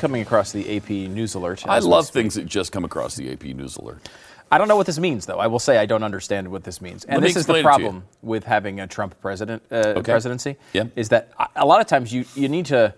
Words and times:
Coming 0.00 0.22
across 0.22 0.50
the 0.52 0.76
AP 0.76 0.90
News 0.90 1.34
Alert. 1.34 1.64
I 1.68 1.78
love 1.78 2.08
things 2.08 2.34
that 2.34 2.46
just 2.46 2.72
come 2.72 2.84
across 2.84 3.14
the 3.14 3.30
AP 3.32 3.44
News 3.44 3.76
Alert. 3.76 4.08
I 4.50 4.58
don't 4.58 4.66
know 4.66 4.74
what 4.76 4.86
this 4.86 4.98
means, 4.98 5.26
though. 5.26 5.38
I 5.38 5.46
will 5.46 5.60
say 5.60 5.78
I 5.78 5.86
don't 5.86 6.02
understand 6.02 6.48
what 6.50 6.64
this 6.64 6.80
means. 6.80 7.04
And 7.04 7.18
Let 7.18 7.22
me 7.22 7.28
this 7.28 7.36
is 7.36 7.46
the 7.46 7.54
explain 7.54 7.60
it 7.60 7.76
to 7.76 7.82
you. 7.82 7.88
problem 7.90 8.04
with 8.22 8.42
having 8.44 8.80
a 8.80 8.86
Trump 8.88 9.14
president 9.20 9.62
uh, 9.70 10.00
presidency. 10.02 10.56
Yeah. 10.72 10.84
Is 10.96 11.10
that 11.10 11.30
a- 11.38 11.48
a 11.62 11.66
lot 11.66 11.80
of 11.80 11.86
times 11.86 12.12
you 12.12 12.24
you 12.34 12.48
need 12.48 12.66
to, 12.66 12.92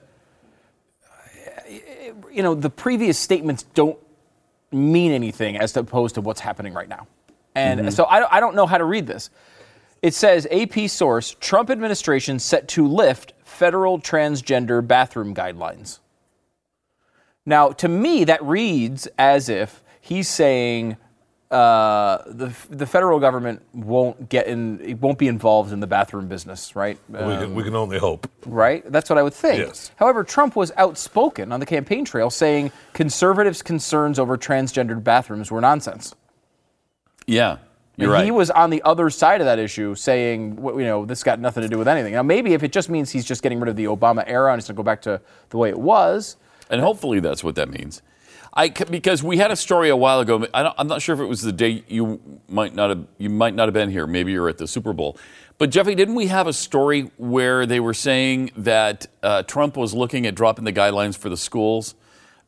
you 2.31 2.43
know, 2.43 2.55
the 2.55 2.71
previous 2.71 3.19
statements 3.19 3.65
don't 3.75 3.99
mean 4.71 5.13
anything 5.13 5.57
as 5.59 5.77
opposed 5.77 6.15
to 6.15 6.21
what's 6.23 6.41
happening 6.41 6.73
right 6.73 6.89
now. 6.89 7.07
And 7.55 7.81
Mm-hmm. 7.81 7.91
so 7.91 8.07
I, 8.07 8.21
don't- 8.21 8.33
I 8.33 8.41
don't 8.41 8.55
know 8.57 8.67
how 8.67 8.79
to 8.79 8.85
read 8.85 9.07
this. 9.07 9.29
It 10.01 10.15
says 10.15 10.47
AP 10.51 10.89
source 10.89 11.37
Trump 11.39 11.69
administration 11.71 12.39
set 12.39 12.67
to 12.69 12.87
lift 12.89 13.35
federal 13.45 14.01
transgender 14.01 14.85
bathroom 14.87 15.35
guidelines. 15.35 15.99
Now, 17.45 17.71
to 17.73 17.89
me, 17.89 18.25
that 18.25 18.43
reads 18.43 19.09
as 19.19 19.49
if 19.49 19.83
he's 20.01 20.29
saying 20.29 20.97
uh, 21.51 22.23
the 22.27 22.55
the 22.71 22.87
federal 22.87 23.21
government 23.21 23.61
won't 23.75 24.29
get 24.29 24.47
in, 24.47 24.81
it 24.81 25.01
won't 25.01 25.19
be 25.19 25.29
involved 25.29 25.73
in 25.73 25.81
the 25.81 25.87
bathroom 25.87 26.29
business, 26.29 26.75
right? 26.75 26.99
we, 27.09 27.19
can, 27.19 27.55
we 27.55 27.63
can 27.63 27.75
only 27.75 27.99
hope. 27.99 28.27
Right? 28.47 28.83
That's 28.91 29.11
what 29.11 29.19
I 29.19 29.23
would 29.23 29.35
think. 29.35 29.59
Yes. 29.59 29.91
However, 29.97 30.25
Trump 30.25 30.57
was 30.57 30.73
outspoken 30.77 31.53
on 31.53 31.61
the 31.61 31.67
campaign 31.67 32.05
trail 32.05 32.31
saying 32.31 32.73
conservatives' 32.95 33.61
concerns 33.61 34.19
over 34.19 34.39
transgendered 34.39 35.05
bathrooms 35.05 35.51
were 35.51 35.61
nonsense. 35.61 36.15
Yeah, 37.27 37.59
you're 37.97 38.11
right. 38.11 38.25
He 38.25 38.31
was 38.31 38.51
on 38.51 38.71
the 38.71 38.83
other 38.83 39.11
side 39.11 39.41
of 39.41 39.45
that 39.45 39.59
issue, 39.59 39.95
saying, 39.95 40.57
wh- 40.57 40.79
you 40.79 40.87
know, 40.87 41.05
this 41.05 41.23
got 41.23 41.39
nothing 41.39 41.63
to 41.63 41.69
do 41.69 41.77
with 41.77 41.89
anything. 41.89 42.15
Now, 42.15 42.23
maybe 42.23 42.55
if 42.55 42.63
it 42.63 42.73
just 42.73 42.89
means 42.89 43.11
he's 43.11 43.25
just 43.25 43.43
getting 43.43 43.61
rid 43.61 43.69
of 43.69 43.77
the 43.77 43.85
Obama 43.85 44.25
era 44.27 44.53
and 44.53 44.59
it's 44.59 44.69
going 44.69 44.77
to 44.77 44.79
go 44.79 44.83
back 44.83 45.03
to 45.03 45.21
the 45.51 45.57
way 45.59 45.69
it 45.69 45.79
was, 45.79 46.37
and 46.73 46.81
hopefully 46.81 47.21
that's 47.21 47.45
what 47.45 47.55
that 47.55 47.69
means. 47.69 48.03
I 48.55 48.69
because 48.69 49.23
we 49.23 49.39
had 49.39 49.51
a 49.51 49.57
story 49.57 49.89
a 49.89 49.97
while 49.97 50.21
ago. 50.21 50.47
I 50.53 50.73
I'm 50.77 50.89
not 50.89 51.01
sure 51.01 51.15
if 51.15 51.21
it 51.21 51.27
was 51.27 51.43
the 51.43 51.53
day 51.53 51.85
you 51.87 52.21
might 52.49 52.75
not 52.75 52.91
have 52.91 53.07
you 53.19 53.31
might 53.31 53.55
not 53.55 53.67
have 53.67 53.75
been 53.75 53.91
here. 53.91 54.07
Maybe 54.07 54.33
you're 54.33 54.49
at 54.49 54.59
the 54.59 54.67
Super 54.67 54.93
Bowl. 54.93 55.17
But 55.59 55.71
Jeffy, 55.71 55.95
didn't 55.95 56.17
we 56.17 56.27
have 56.27 56.47
a 56.47 56.53
story 56.53 57.11
where 57.19 57.67
they 57.67 57.79
were 57.79 57.95
saying 57.95 58.51
that 58.57 59.07
uh, 59.23 59.43
Trump 59.45 59.77
was 59.77 59.95
looking 59.95 60.27
at 60.27 60.35
dropping 60.35 60.65
the 60.65 60.73
guidelines 60.73 61.17
for 61.17 61.29
the 61.29 61.37
schools, 61.37 61.95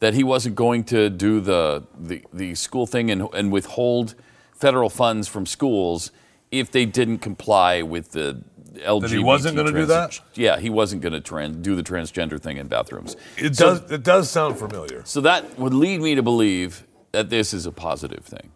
that 0.00 0.14
he 0.14 0.24
wasn't 0.24 0.56
going 0.56 0.84
to 0.84 1.08
do 1.08 1.40
the 1.40 1.84
the, 1.98 2.22
the 2.32 2.54
school 2.54 2.86
thing 2.86 3.10
and, 3.10 3.28
and 3.32 3.52
withhold 3.52 4.14
federal 4.52 4.90
funds 4.90 5.28
from 5.28 5.46
schools 5.46 6.10
if 6.50 6.70
they 6.70 6.84
didn't 6.84 7.18
comply 7.18 7.82
with 7.82 8.12
the 8.12 8.42
LGBT. 8.74 9.08
he 9.10 9.18
wasn't 9.18 9.56
gonna 9.56 9.72
do 9.72 9.86
that? 9.86 10.20
Yeah, 10.34 10.58
he 10.58 10.70
wasn't 10.70 11.02
going 11.02 11.12
to 11.12 11.20
trans- 11.20 11.56
do 11.56 11.74
the 11.76 11.82
transgender 11.82 12.40
thing 12.40 12.56
in 12.56 12.68
bathrooms. 12.68 13.16
It 13.36 13.56
So- 13.56 13.78
does. 13.78 13.90
It 13.90 14.02
does 14.02 14.30
sound 14.30 14.58
familiar. 14.58 15.02
so 15.04 15.20
that 15.22 15.58
would 15.58 15.74
lead 15.74 16.00
me 16.00 16.14
to 16.14 16.22
believe 16.22 16.86
that 17.12 17.30
this 17.30 17.54
is 17.54 17.66
a 17.66 17.72
positive 17.72 18.24
thing. 18.24 18.50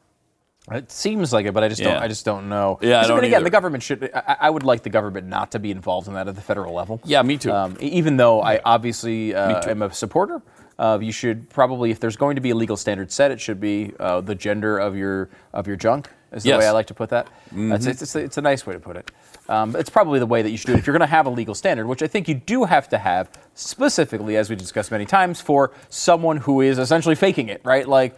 It 0.71 0.93
seems 0.93 1.33
like 1.33 1.47
it, 1.47 1.55
but 1.55 1.65
I 1.65 1.69
just 1.69 1.83
don't. 1.83 1.97
I 1.97 2.09
just 2.09 2.27
don't 2.27 2.49
know. 2.51 2.79
Yeah, 2.83 2.89
I 2.89 3.01
Because, 3.01 3.09
don't 3.09 3.19
again, 3.25 3.35
either. 3.37 3.45
the 3.45 3.51
government 3.51 3.83
should. 3.83 4.11
I, 4.15 4.37
I 4.43 4.51
would 4.51 4.65
like 4.65 4.83
the 4.83 4.91
government 4.91 5.27
not 5.27 5.53
to 5.53 5.59
be 5.59 5.71
involved 5.71 6.09
in 6.09 6.15
that 6.15 6.29
at 6.29 6.35
the 6.35 6.43
federal 6.43 6.75
level. 6.75 7.01
Yeah, 7.05 7.23
me 7.23 7.39
too. 7.39 7.51
Um, 7.53 7.77
even 7.81 8.19
though 8.19 8.43
I 8.43 8.61
obviously 8.65 9.35
uh, 9.35 9.63
am 9.71 9.81
a 9.81 9.91
supporter 9.95 10.43
of, 10.79 11.03
you 11.03 11.11
should 11.11 11.49
probably, 11.49 11.91
if 11.91 12.01
there's 12.01 12.17
going 12.17 12.35
to 12.37 12.43
be 12.43 12.51
a 12.51 12.55
legal 12.55 12.77
standard 12.77 13.11
set, 13.11 13.31
it 13.31 13.41
should 13.41 13.61
be 13.61 13.93
uh, 13.99 14.21
the 14.21 14.35
gender 14.35 14.77
of 14.79 14.95
your 14.95 15.31
of 15.55 15.67
your 15.67 15.77
junk. 15.77 16.11
Is 16.33 16.43
the 16.43 16.49
Yes. 16.51 16.55
Mm-hmm. 16.55 16.61
way 16.61 16.67
I 16.69 16.71
like 16.73 16.87
to 16.89 16.95
put 16.95 17.11
that. 17.11 17.29
That's, 17.53 17.87
it's, 17.87 18.03
it's, 18.03 18.15
a- 18.15 18.19
it's 18.21 18.37
a 18.39 18.43
nice 18.43 18.67
way 18.67 18.75
to 18.75 18.81
put 18.81 18.97
it. 18.97 19.11
Um, 19.49 19.75
it's 19.77 19.89
probably 19.91 20.19
the 20.19 20.27
way 20.27 20.43
that 20.43 20.51
you 20.51 20.57
should 20.59 20.67
do 20.67 20.75
it 20.75 20.79
if 20.79 20.87
you're 20.87 20.93
going 20.93 21.01
to 21.01 21.07
have 21.07 21.25
a 21.27 21.31
legal 21.31 21.55
standard, 21.55 21.87
which 21.87 22.03
I 22.03 22.07
think 22.07 22.29
you 22.29 22.35
do 22.35 22.65
have 22.65 22.89
to 22.91 22.99
have 22.99 23.31
specifically, 23.55 24.37
as 24.37 24.51
we 24.51 24.57
discussed 24.57 24.91
many 24.91 25.07
times, 25.07 25.41
for 25.41 25.73
someone 25.89 26.37
who 26.37 26.61
is 26.61 26.79
essentially 26.79 27.15
faking 27.15 27.49
it, 27.49 27.61
right? 27.65 27.89
Like, 27.89 28.17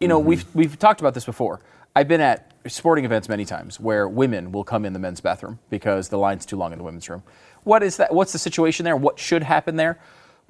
you 0.00 0.08
know, 0.08 0.18
we've 0.18 0.44
we've 0.54 0.78
talked 0.78 1.00
about 1.00 1.12
this 1.14 1.24
before. 1.24 1.60
I've 1.94 2.08
been 2.08 2.20
at 2.20 2.50
sporting 2.66 3.04
events 3.04 3.28
many 3.28 3.44
times 3.44 3.78
where 3.80 4.08
women 4.08 4.52
will 4.52 4.64
come 4.64 4.84
in 4.86 4.92
the 4.92 4.98
men's 4.98 5.20
bathroom 5.20 5.58
because 5.70 6.08
the 6.08 6.18
line's 6.18 6.46
too 6.46 6.56
long 6.56 6.72
in 6.72 6.78
the 6.78 6.84
women's 6.84 7.08
room. 7.08 7.22
What 7.64 7.82
is 7.82 7.96
that? 7.98 8.14
What's 8.14 8.32
the 8.32 8.38
situation 8.38 8.84
there? 8.84 8.96
What 8.96 9.18
should 9.18 9.42
happen 9.42 9.76
there? 9.76 9.98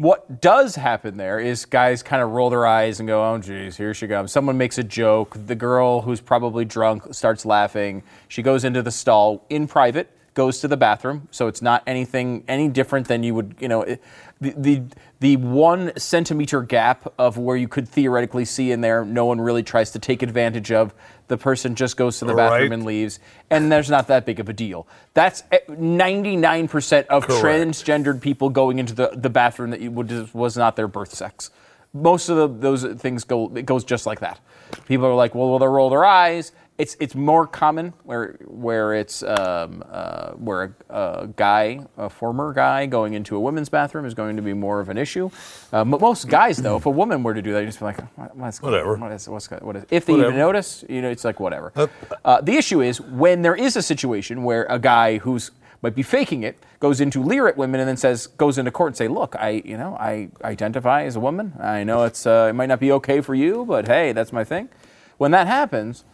What 0.00 0.40
does 0.40 0.76
happen 0.76 1.18
there 1.18 1.38
is 1.38 1.66
guys 1.66 2.02
kind 2.02 2.22
of 2.22 2.30
roll 2.30 2.48
their 2.48 2.66
eyes 2.66 3.00
and 3.00 3.06
go, 3.06 3.22
"Oh, 3.22 3.36
geez, 3.36 3.76
here 3.76 3.92
she 3.92 4.08
comes." 4.08 4.32
Someone 4.32 4.56
makes 4.56 4.78
a 4.78 4.82
joke. 4.82 5.36
The 5.44 5.54
girl 5.54 6.00
who's 6.00 6.22
probably 6.22 6.64
drunk 6.64 7.12
starts 7.12 7.44
laughing. 7.44 8.02
She 8.26 8.40
goes 8.40 8.64
into 8.64 8.80
the 8.80 8.90
stall 8.90 9.44
in 9.50 9.66
private, 9.66 10.08
goes 10.40 10.60
to 10.60 10.68
the 10.68 10.76
bathroom, 10.76 11.28
so 11.30 11.48
it's 11.48 11.60
not 11.60 11.82
anything 11.86 12.42
any 12.48 12.66
different 12.66 13.06
than 13.08 13.22
you 13.22 13.34
would, 13.34 13.54
you 13.60 13.68
know, 13.68 13.82
it, 13.82 14.02
the 14.40 14.54
the 14.56 14.82
the 15.20 15.36
one 15.36 15.92
centimeter 15.98 16.62
gap 16.62 17.12
of 17.18 17.36
where 17.36 17.58
you 17.58 17.68
could 17.68 17.86
theoretically 17.86 18.46
see 18.46 18.72
in 18.72 18.80
there. 18.80 19.04
No 19.04 19.26
one 19.26 19.38
really 19.38 19.62
tries 19.62 19.90
to 19.90 19.98
take 19.98 20.22
advantage 20.22 20.72
of. 20.72 20.94
The 21.28 21.36
person 21.36 21.74
just 21.74 21.98
goes 21.98 22.18
to 22.20 22.24
the 22.24 22.32
bathroom 22.34 22.70
Right. 22.70 22.72
and 22.72 22.84
leaves, 22.86 23.20
and 23.50 23.70
there's 23.70 23.90
not 23.90 24.06
that 24.06 24.24
big 24.24 24.40
of 24.40 24.48
a 24.48 24.54
deal. 24.54 24.86
That's 25.12 25.42
eh, 25.52 25.58
99% 25.68 27.06
of 27.08 27.26
Correct. 27.26 27.44
transgendered 27.44 28.22
people 28.22 28.48
going 28.48 28.78
into 28.78 28.94
the, 28.94 29.10
the 29.14 29.28
bathroom 29.30 29.70
that 29.70 29.80
you 29.82 29.90
would, 29.90 30.32
was 30.32 30.56
not 30.56 30.74
their 30.74 30.88
birth 30.88 31.14
sex. 31.14 31.50
Most 31.92 32.30
of 32.30 32.36
the, 32.38 32.48
those 32.48 32.82
things 33.00 33.24
go 33.24 33.52
it 33.54 33.66
goes 33.66 33.84
just 33.84 34.06
like 34.06 34.20
that. 34.20 34.40
People 34.86 35.04
are 35.06 35.14
like, 35.14 35.34
well, 35.34 35.50
will 35.50 35.58
they 35.58 35.66
roll 35.66 35.90
their 35.90 36.06
eyes? 36.06 36.52
It's 36.80 36.96
it's 36.98 37.14
more 37.14 37.46
common 37.46 37.92
where 38.04 38.38
where 38.46 38.94
it's 38.94 39.22
um, 39.22 39.84
uh, 39.90 40.30
where 40.32 40.74
a, 40.88 40.94
a 41.22 41.26
guy, 41.26 41.86
a 41.98 42.08
former 42.08 42.54
guy, 42.54 42.86
going 42.86 43.12
into 43.12 43.36
a 43.36 43.40
women's 43.40 43.68
bathroom 43.68 44.06
is 44.06 44.14
going 44.14 44.36
to 44.36 44.42
be 44.42 44.54
more 44.54 44.80
of 44.80 44.88
an 44.88 44.96
issue. 44.96 45.28
Uh, 45.72 45.84
but 45.84 46.00
most 46.00 46.26
guys, 46.28 46.56
though, 46.56 46.76
if 46.76 46.86
a 46.86 46.90
woman 46.90 47.22
were 47.22 47.34
to 47.34 47.42
do 47.42 47.52
that, 47.52 47.60
you'd 47.60 47.66
just 47.66 47.80
be 47.80 47.84
like, 47.84 48.00
what, 48.16 48.34
what's 48.34 48.62
Whatever. 48.62 48.96
What 48.96 49.12
is, 49.12 49.28
what's, 49.28 49.46
what 49.50 49.76
is, 49.76 49.84
if 49.90 50.06
they 50.06 50.14
even 50.14 50.36
notice, 50.36 50.82
you 50.88 51.02
know, 51.02 51.10
it's 51.10 51.24
like 51.24 51.38
whatever. 51.38 51.70
Uh, 52.24 52.40
the 52.40 52.56
issue 52.56 52.80
is 52.80 52.98
when 53.00 53.42
there 53.42 53.54
is 53.54 53.76
a 53.76 53.82
situation 53.82 54.42
where 54.42 54.64
a 54.70 54.78
guy 54.78 55.18
who's 55.18 55.50
might 55.82 55.94
be 55.94 56.02
faking 56.02 56.42
it 56.42 56.62
goes 56.78 57.00
into 57.00 57.22
leer 57.22 57.46
at 57.48 57.56
women 57.56 57.80
and 57.80 57.88
then 57.88 57.96
says 57.96 58.26
goes 58.26 58.56
into 58.56 58.70
court 58.70 58.88
and 58.88 58.96
say, 58.96 59.08
look, 59.08 59.36
I 59.36 59.62
you 59.66 59.76
know 59.76 59.96
I 60.00 60.30
identify 60.42 61.04
as 61.04 61.16
a 61.16 61.20
woman. 61.20 61.52
I 61.60 61.84
know 61.84 62.04
it's 62.04 62.26
uh, 62.26 62.48
it 62.50 62.54
might 62.54 62.66
not 62.66 62.80
be 62.80 62.90
okay 62.92 63.20
for 63.20 63.34
you, 63.34 63.66
but 63.66 63.86
hey, 63.86 64.12
that's 64.12 64.32
my 64.32 64.44
thing. 64.44 64.70
When 65.18 65.30
that 65.32 65.46
happens. 65.46 66.04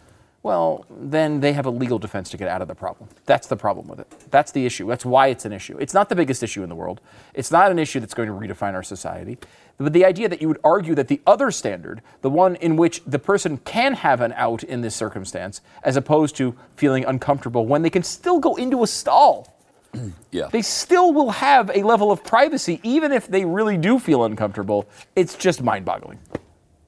Well, 0.43 0.85
then 0.89 1.41
they 1.41 1.51
have 1.53 1.65
a 1.65 1.69
legal 1.69 1.99
defense 1.99 2.29
to 2.29 2.37
get 2.37 2.47
out 2.47 2.61
of 2.61 2.67
the 2.67 2.75
problem. 2.75 3.09
That's 3.25 3.47
the 3.47 3.57
problem 3.57 3.87
with 3.87 3.99
it. 3.99 4.07
That's 4.31 4.51
the 4.51 4.65
issue. 4.65 4.87
That's 4.87 5.03
why 5.05 5.27
it's 5.27 5.43
an 5.45 5.51
issue. 5.51 5.77
It's 5.79 5.93
not 5.93 6.07
the 6.09 6.15
biggest 6.15 6.41
issue 6.41 6.63
in 6.63 6.69
the 6.69 6.75
world. 6.75 7.01
It's 7.33 7.51
not 7.51 7.69
an 7.71 7.79
issue 7.79 7.99
that's 7.99 8.13
going 8.13 8.29
to 8.29 8.33
redefine 8.33 8.73
our 8.73 8.83
society. 8.83 9.37
But 9.77 9.93
the 9.93 10.05
idea 10.05 10.29
that 10.29 10.41
you 10.41 10.47
would 10.47 10.59
argue 10.63 10.95
that 10.95 11.07
the 11.09 11.19
other 11.27 11.51
standard, 11.51 12.01
the 12.21 12.29
one 12.29 12.55
in 12.57 12.77
which 12.77 13.03
the 13.05 13.19
person 13.19 13.57
can 13.59 13.93
have 13.93 14.21
an 14.21 14.31
out 14.33 14.63
in 14.63 14.81
this 14.81 14.95
circumstance, 14.95 15.61
as 15.83 15.97
opposed 15.97 16.35
to 16.37 16.55
feeling 16.75 17.03
uncomfortable 17.03 17.65
when 17.65 17.81
they 17.81 17.89
can 17.89 18.03
still 18.03 18.39
go 18.39 18.55
into 18.55 18.83
a 18.83 18.87
stall, 18.87 19.53
Yeah. 20.31 20.47
they 20.51 20.61
still 20.61 21.13
will 21.13 21.31
have 21.31 21.71
a 21.75 21.83
level 21.83 22.11
of 22.11 22.23
privacy, 22.23 22.79
even 22.83 23.11
if 23.11 23.27
they 23.27 23.43
really 23.43 23.77
do 23.77 23.99
feel 23.99 24.23
uncomfortable. 24.23 24.87
It's 25.15 25.35
just 25.35 25.61
mind 25.61 25.83
boggling. 25.85 26.19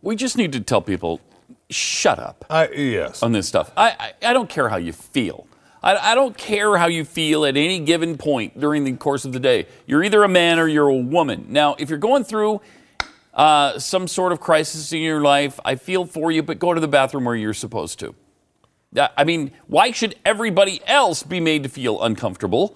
We 0.02 0.16
just 0.16 0.38
need 0.38 0.54
to 0.54 0.62
tell 0.62 0.82
people 0.82 1.20
shut 1.70 2.20
up 2.20 2.46
I, 2.50 2.70
yes. 2.70 3.22
on 3.24 3.32
this 3.32 3.48
stuff. 3.48 3.72
I, 3.78 4.14
I, 4.22 4.30
I 4.30 4.34
don't 4.34 4.50
care 4.50 4.70
how 4.70 4.78
you 4.78 4.94
feel. 4.94 5.48
I, 5.82 6.12
I 6.12 6.16
don't 6.16 6.38
care 6.38 6.78
how 6.78 6.88
you 6.88 7.06
feel 7.06 7.46
at 7.46 7.56
any 7.56 7.80
given 7.80 8.18
point 8.18 8.60
during 8.60 8.84
the 8.84 8.94
course 8.94 9.26
of 9.26 9.34
the 9.34 9.40
day. 9.40 9.68
You're 9.86 10.04
either 10.04 10.24
a 10.24 10.28
man 10.28 10.60
or 10.60 10.68
you're 10.68 10.88
a 10.88 10.96
woman. 10.96 11.46
Now, 11.50 11.76
if 11.80 11.90
you're 11.90 12.00
going 12.00 12.24
through 12.24 12.62
uh, 13.34 13.80
some 13.80 14.08
sort 14.08 14.32
of 14.32 14.40
crisis 14.40 14.92
in 14.92 15.02
your 15.02 15.22
life, 15.22 15.60
I 15.64 15.76
feel 15.76 16.06
for 16.06 16.32
you, 16.32 16.44
but 16.44 16.60
go 16.60 16.74
to 16.74 16.82
the 16.82 16.88
bathroom 16.88 17.26
where 17.26 17.36
you're 17.36 17.54
supposed 17.54 18.00
to. 18.00 18.16
Uh, 18.96 19.08
I 19.16 19.24
mean, 19.24 19.52
why 19.68 19.92
should 19.92 20.16
everybody 20.26 20.82
else 20.86 21.24
be 21.24 21.40
made 21.40 21.64
to 21.64 21.70
feel 21.70 22.02
uncomfortable 22.02 22.76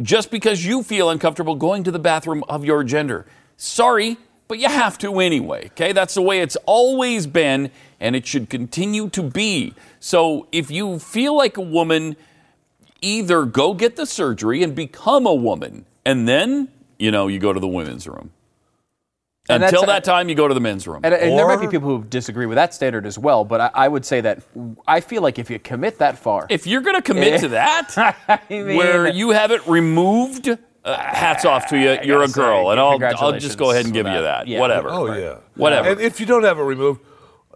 just 0.00 0.30
because 0.30 0.64
you 0.64 0.82
feel 0.82 1.10
uncomfortable 1.10 1.56
going 1.56 1.82
to 1.84 1.90
the 1.90 1.98
bathroom 1.98 2.44
of 2.48 2.64
your 2.64 2.84
gender? 2.84 3.26
Sorry, 3.56 4.16
but 4.48 4.58
you 4.58 4.68
have 4.68 4.98
to 4.98 5.18
anyway, 5.20 5.66
okay? 5.66 5.92
That's 5.92 6.14
the 6.14 6.22
way 6.22 6.40
it's 6.40 6.56
always 6.66 7.26
been, 7.26 7.70
and 8.00 8.14
it 8.14 8.26
should 8.26 8.50
continue 8.50 9.08
to 9.10 9.22
be. 9.22 9.74
So 10.00 10.46
if 10.52 10.70
you 10.70 10.98
feel 10.98 11.36
like 11.36 11.56
a 11.56 11.62
woman, 11.62 12.16
either 13.00 13.44
go 13.44 13.74
get 13.74 13.96
the 13.96 14.06
surgery 14.06 14.62
and 14.62 14.74
become 14.74 15.26
a 15.26 15.34
woman, 15.34 15.86
and 16.04 16.28
then, 16.28 16.68
you 16.98 17.10
know, 17.10 17.28
you 17.28 17.38
go 17.38 17.52
to 17.52 17.60
the 17.60 17.68
women's 17.68 18.06
room. 18.06 18.30
And 19.48 19.64
Until 19.64 19.86
that 19.86 20.04
time, 20.04 20.28
you 20.28 20.36
go 20.36 20.46
to 20.46 20.54
the 20.54 20.60
men's 20.60 20.86
room. 20.86 21.00
And, 21.02 21.12
and 21.12 21.36
there 21.36 21.48
might 21.48 21.60
be 21.60 21.66
people 21.66 21.88
who 21.88 22.04
disagree 22.04 22.46
with 22.46 22.54
that 22.54 22.74
standard 22.74 23.04
as 23.06 23.18
well, 23.18 23.44
but 23.44 23.60
I, 23.60 23.70
I 23.74 23.88
would 23.88 24.04
say 24.04 24.20
that 24.20 24.42
I 24.86 25.00
feel 25.00 25.20
like 25.20 25.38
if 25.38 25.50
you 25.50 25.58
commit 25.58 25.98
that 25.98 26.16
far, 26.16 26.46
if 26.48 26.64
you're 26.64 26.80
going 26.80 26.94
to 26.94 27.02
commit 27.02 27.40
to 27.40 27.48
that, 27.48 27.92
I 28.28 28.40
mean, 28.48 28.76
where 28.76 29.08
you 29.08 29.30
have 29.30 29.50
it 29.50 29.66
removed, 29.66 30.56
uh, 30.84 30.96
hats 30.96 31.44
off 31.44 31.68
to 31.68 31.76
you. 31.78 31.98
You're 32.02 32.22
a 32.22 32.26
gotta 32.26 32.28
say, 32.32 32.40
girl, 32.40 32.70
and 32.70 32.80
I'll, 32.80 32.98
I'll 33.18 33.38
just 33.38 33.58
go 33.58 33.70
ahead 33.70 33.84
and 33.84 33.94
give 33.94 34.06
on 34.06 34.14
you 34.14 34.22
that. 34.22 34.40
that. 34.40 34.48
Yeah. 34.48 34.60
Whatever. 34.60 34.88
Oh 34.90 35.12
yeah. 35.14 35.36
Whatever. 35.54 35.88
And 35.90 36.00
if 36.00 36.18
you 36.20 36.26
don't 36.26 36.44
have 36.44 36.58
it 36.58 36.62
removed, 36.64 37.00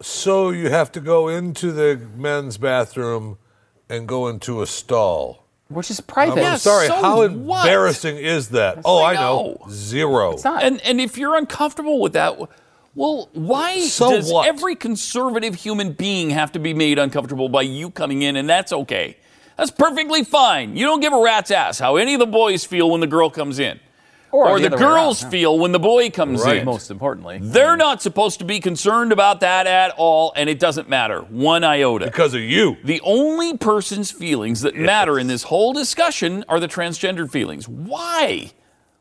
so 0.02 0.50
you 0.50 0.70
have 0.70 0.92
to 0.92 1.00
go 1.00 1.28
into 1.28 1.72
the 1.72 1.96
men's 2.16 2.58
bathroom 2.58 3.38
and 3.88 4.06
go 4.06 4.28
into 4.28 4.62
a 4.62 4.66
stall. 4.66 5.44
which 5.68 5.90
is 5.90 6.00
private. 6.00 6.32
I'm 6.32 6.38
Yes. 6.38 6.62
sorry. 6.62 6.86
so 6.86 6.94
how 6.94 7.22
embarrassing 7.22 8.16
is 8.16 8.50
that? 8.50 8.80
oh, 8.84 8.98
I 8.98 9.12
I 9.12 9.14
know. 9.14 9.58
know. 9.64 9.66
Zero. 9.70 10.32
It's 10.32 10.44
not. 10.44 10.62
And 10.62 10.80
and 10.82 11.00
if 11.00 11.16
you're 11.18 11.36
uncomfortable 11.36 12.00
with 12.00 12.12
that, 12.12 12.38
well, 12.94 13.28
why 13.32 13.80
So 13.80 14.10
does 14.10 14.32
what? 14.32 14.46
every 14.48 14.74
conservative 14.76 15.54
human 15.56 15.92
being 15.92 16.30
have 16.30 16.52
to 16.52 16.58
be 16.58 16.72
made 16.74 16.98
uncomfortable 16.98 17.48
by 17.48 17.62
you 17.62 17.90
coming 17.90 18.22
in? 18.22 18.36
And 18.36 18.48
that's 18.48 18.72
okay. 18.72 19.16
That's 19.56 19.70
perfectly 19.70 20.22
fine. 20.24 20.76
You 20.76 20.84
don't 20.86 21.00
give 21.00 21.12
a 21.12 21.20
rat's 21.22 21.50
ass 21.50 21.78
how 21.78 21.96
any 21.96 22.14
of 22.14 22.20
the 22.20 22.26
boys 22.26 22.64
feel 22.64 22.90
when 22.90 23.00
the 23.00 23.06
girl 23.06 23.30
comes 23.30 23.58
in, 23.58 23.80
Or 24.30 24.60
the, 24.60 24.68
the 24.68 24.76
girls 24.76 25.22
around, 25.22 25.30
feel 25.30 25.58
when 25.58 25.72
the 25.72 25.78
boy 25.78 26.10
comes 26.10 26.42
Right. 26.44 26.58
in. 26.58 26.64
most 26.66 26.90
importantly. 26.90 27.38
They're 27.40 27.76
not 27.76 28.02
supposed 28.02 28.38
to 28.40 28.44
be 28.44 28.60
concerned 28.60 29.12
about 29.12 29.40
that 29.40 29.66
at 29.66 29.94
all, 29.96 30.32
and 30.36 30.50
it 30.50 30.58
doesn't 30.58 30.88
matter 30.90 31.20
one 31.22 31.64
iota. 31.64 32.04
because 32.04 32.34
of 32.34 32.42
you. 32.42 32.76
The 32.84 33.00
only 33.02 33.56
person's 33.56 34.10
feelings 34.10 34.60
that 34.60 34.76
matter 34.76 35.18
in 35.18 35.26
this 35.26 35.44
whole 35.44 35.72
discussion 35.72 36.44
are 36.48 36.60
the 36.60 36.68
transgendered 36.68 37.30
feelings. 37.30 37.66
Why? 37.66 38.50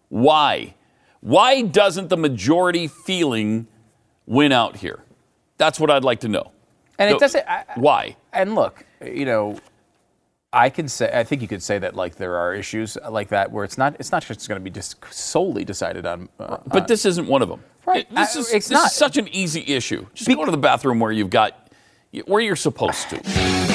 Why? 0.10 0.76
Why 1.20 1.64
doesn't 1.64 2.10
the 2.10 2.18
majority 2.18 2.88
feeling 2.88 3.68
win 4.26 4.52
out 4.54 4.78
here? 4.78 5.04
That's 5.58 5.80
what 5.82 5.90
I'd 5.90 6.04
like 6.06 6.22
to 6.22 6.28
know. 6.30 6.52
And 6.98 7.10
So- 7.10 7.18
it 7.18 7.20
doesn't. 7.20 7.46
I, 7.50 7.56
I- 7.68 7.80
Why? 7.80 8.16
and 8.32 8.56
look, 8.56 8.86
you 9.04 9.26
know, 9.26 9.58
I 10.56 10.70
can 10.70 10.88
say, 10.88 11.12
I 11.14 11.26
think 11.26 11.42
you 11.42 11.48
could 11.50 11.62
say 11.62 11.78
that 11.80 11.96
like 11.96 12.16
there 12.16 12.38
are 12.38 12.56
issues 12.56 12.98
like 13.10 13.28
that 13.30 13.52
where 13.52 13.66
it's 13.66 13.78
not, 13.78 13.96
it's 14.00 14.12
not 14.12 14.26
just 14.26 14.48
going 14.48 14.60
to 14.60 14.64
be 14.64 14.70
just 14.72 14.96
solely 15.12 15.66
decided 15.66 16.06
on. 16.06 16.30
Uh, 16.40 16.58
But 16.66 16.88
this 16.88 17.06
isn't 17.06 17.28
one 17.28 17.42
of 17.42 17.50
them. 17.50 17.62
Right. 17.86 18.08
It- 18.10 18.16
this 18.16 18.36
I- 18.36 18.40
is, 18.40 18.54
it's 18.54 18.68
this 18.70 18.76
not. 18.76 18.86
is 18.88 18.94
such 18.94 19.18
an 19.18 19.28
easy 19.28 19.62
issue. 19.76 20.06
Just 20.14 20.30
go 20.30 20.46
to 20.46 20.52
the 20.52 20.58
bathroom 20.58 21.00
where 21.02 21.12
you've 21.12 21.30
got, 21.30 21.70
where 22.26 22.42
you're 22.42 22.56
supposed 22.56 23.10
to. 23.10 23.75